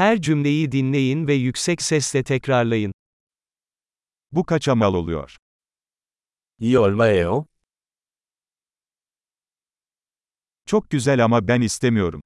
Her 0.00 0.21
cümleyi 0.21 0.71
dinleyin 0.71 1.27
ve 1.27 1.33
yüksek 1.33 1.81
sesle 1.81 2.23
tekrarlayın. 2.23 2.93
Bu 4.31 4.45
kaça 4.45 4.75
mal 4.75 4.93
oluyor? 4.93 5.37
이 6.59 6.77
얼마예요? 6.77 7.45
Çok 10.65 10.89
güzel 10.89 11.23
ama 11.23 11.47
ben 11.47 11.61
istemiyorum. 11.61 12.21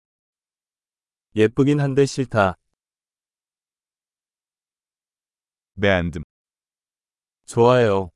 예쁘긴 1.35 1.79
한데 1.79 2.05
싫다. 2.05 2.55
Beğendim. 5.77 6.23
좋아요. 7.45 8.11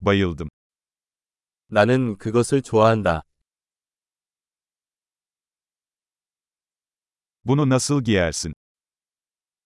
Bayıldım. 0.00 0.48
나는 1.70 2.18
그것을 2.18 2.62
좋아한다. 2.62 3.22
Bunu 7.45 7.69
nasıl 7.69 8.03
giyersin? 8.03 8.53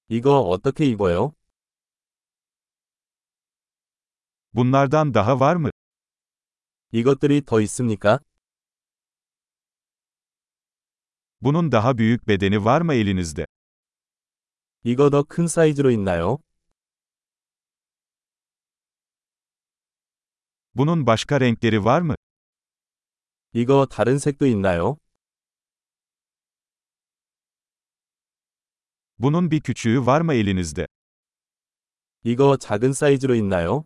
이거 0.09 0.39
어떻게 0.41 0.85
입어요? 0.85 1.33
Bunlardan 4.53 5.13
daha 5.13 5.39
var 5.39 5.55
mı? 5.55 5.69
이것들이 6.91 7.41
더 7.45 7.61
있습니까? 7.61 8.19
Bunun 11.41 11.71
daha 11.71 11.97
büyük 11.97 12.27
bedeni 12.27 12.65
var 12.65 12.81
mı 12.81 12.93
elinizde? 12.93 13.45
이거 14.83 15.09
더 15.09 15.23
큰 15.23 15.47
사이즈로 15.47 15.91
있나요? 15.91 16.37
Bunun 20.75 21.05
başka 21.07 21.39
renkleri 21.39 21.85
var 21.85 22.01
mı? 22.01 22.15
이거 23.53 23.85
다른 23.85 24.17
색도 24.19 24.45
있나요? 24.47 24.97
Bunun 29.19 29.51
bir 29.51 29.61
küçüğü 29.61 30.05
var 30.05 30.21
mı 30.21 30.33
elinizde? 30.33 30.87
이거 32.23 32.57
작은 32.57 32.93
사이즈로 32.93 33.35
있나요? 33.35 33.85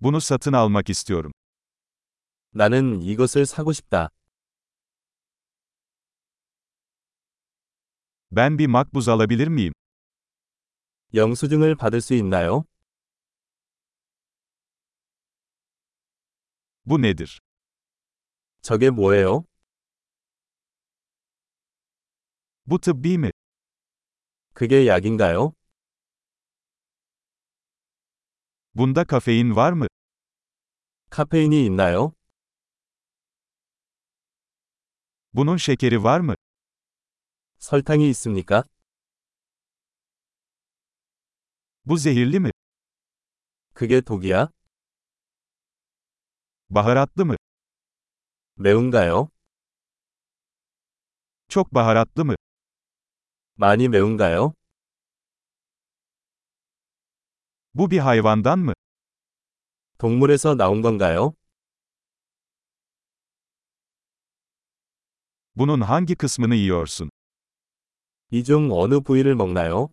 Bunu 0.00 0.20
satın 0.20 0.52
almak 0.52 0.90
istiyorum. 0.90 1.32
나는 2.54 3.02
이것을 3.02 3.46
사고 3.46 3.72
싶다. 3.72 4.10
Ben 8.30 8.58
bir 8.58 8.66
makbuz 8.66 9.08
alabilir 9.08 9.48
miyim? 9.48 9.72
영수증을 11.14 11.76
받을 11.76 12.00
수 12.00 12.14
있나요? 12.14 12.64
Bu 16.84 16.98
nedir? 17.02 17.38
저게 18.62 18.90
뭐예요? 18.90 19.44
Bu 22.70 22.80
tıbbi 22.80 23.18
mi? 23.18 23.30
그게 24.54 24.86
약인가요? 24.86 25.52
Bunda 28.74 29.04
kafein 29.04 29.56
var 29.56 29.72
mı? 29.72 29.86
카페인이 31.10 31.64
있나요? 31.66 32.12
Bunun 35.32 35.56
şekeri 35.56 36.02
var 36.04 36.20
mı? 36.20 36.34
설탕이 37.58 38.08
있습니까? 38.10 38.64
Bu 41.84 41.96
zehirli 41.96 42.40
mi? 42.40 42.50
그게 43.74 44.00
독이야? 44.00 44.48
Baharatlı 46.70 47.26
mı? 47.26 47.36
매운가요? 48.56 49.28
Çok 51.48 51.74
baharatlı 51.74 52.24
mı? 52.24 52.34
많이 53.61 53.87
매운가요? 53.87 54.53
Bu 57.73 57.91
bir 57.91 57.99
hayvandan 57.99 58.59
mı? 58.59 58.73
동물에서 59.99 60.55
나온 60.55 60.81
건가요? 60.81 61.33
Bunun 65.55 65.81
hangi 65.81 66.15
kısmını 66.15 66.55
yiyorsun? 66.55 67.09
이 68.31 68.43
중 68.43 68.71
어느 68.71 68.99
부위를 69.01 69.35
먹나요? 69.35 69.89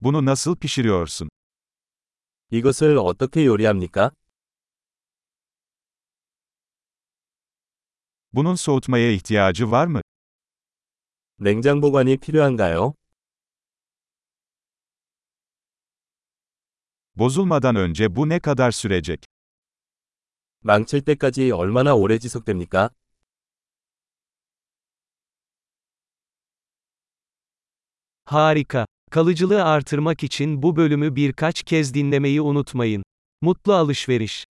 Bunu 0.00 0.24
nasıl 0.24 0.56
pişiriyorsun? 0.56 1.28
이것을 2.50 2.96
어떻게 2.98 3.44
요리합니까? 3.46 4.12
Bunun 8.35 8.55
soğutmaya 8.55 9.11
ihtiyacı 9.11 9.71
var 9.71 9.87
mı? 9.87 10.01
냉장 11.39 11.81
보관이 11.81 12.17
필요한가요? 12.17 12.93
Bozulmadan 17.15 17.75
önce 17.75 18.15
bu 18.15 18.29
ne 18.29 18.39
kadar 18.39 18.71
sürecek? 18.71 19.25
망칠 20.63 21.01
때까지 21.01 21.51
얼마나 21.51 21.95
오래 21.95 22.19
지속됩니까? 22.19 22.89
Harika. 28.25 28.85
Kalıcılığı 29.11 29.63
artırmak 29.63 30.23
için 30.23 30.61
bu 30.63 30.75
bölümü 30.75 31.15
birkaç 31.15 31.63
kez 31.63 31.93
dinlemeyi 31.93 32.41
unutmayın. 32.41 33.03
Mutlu 33.41 33.73
alışveriş. 33.73 34.45